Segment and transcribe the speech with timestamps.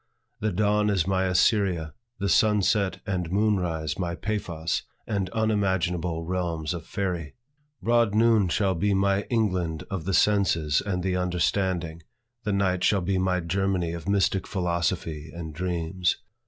[0.39, 6.23] The dawn is my Assyria; the sun set and moon rise my Paphos, and unimaginable
[6.25, 7.35] realms of faerie;
[7.83, 12.01] broad noon shall be my England of the senses and the understanding;
[12.45, 16.17] the night shall be my Germany of mystic philosophy and dreams.